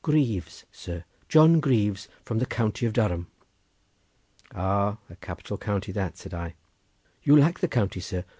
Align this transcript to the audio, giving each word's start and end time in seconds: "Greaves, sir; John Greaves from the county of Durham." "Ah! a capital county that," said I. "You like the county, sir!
"Greaves, 0.00 0.64
sir; 0.70 1.02
John 1.28 1.58
Greaves 1.58 2.06
from 2.24 2.38
the 2.38 2.46
county 2.46 2.86
of 2.86 2.92
Durham." 2.92 3.26
"Ah! 4.54 4.98
a 5.10 5.16
capital 5.16 5.58
county 5.58 5.90
that," 5.90 6.16
said 6.16 6.32
I. 6.32 6.54
"You 7.24 7.34
like 7.36 7.58
the 7.58 7.66
county, 7.66 7.98
sir! 7.98 8.24